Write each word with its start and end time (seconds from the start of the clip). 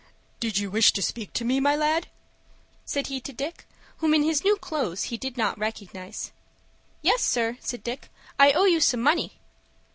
"Did 0.39 0.57
you 0.57 0.71
wish 0.71 0.91
to 0.93 1.01
speak 1.03 1.31
to 1.33 1.45
me, 1.45 1.59
my 1.59 1.75
lad?" 1.75 2.07
said 2.85 3.05
he 3.05 3.21
to 3.21 3.31
Dick, 3.31 3.67
whom 3.97 4.15
in 4.15 4.23
his 4.23 4.43
new 4.43 4.55
clothes 4.57 5.03
he 5.03 5.15
did 5.17 5.37
not 5.37 5.59
recognize. 5.59 6.31
"Yes, 7.03 7.23
sir," 7.23 7.59
said 7.59 7.83
Dick. 7.83 8.09
"I 8.39 8.51
owe 8.51 8.65
you 8.65 8.79
some 8.79 9.01
money." 9.03 9.33